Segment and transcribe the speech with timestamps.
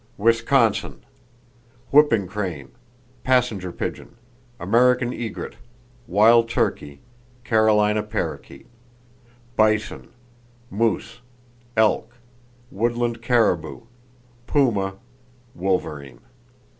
[0.17, 1.05] Wisconsin:
[1.91, 2.71] Whooping crane,
[3.23, 4.15] passenger pigeon,
[4.59, 5.57] American egret,
[6.07, 7.01] wild turkey,
[7.43, 8.65] Carolina parrakeet;
[9.55, 10.07] bison,
[10.71, 11.21] moose,
[11.77, 12.15] elk,
[12.71, 13.81] woodland caribou,
[14.47, 14.95] puma,
[15.53, 16.21] wolverine.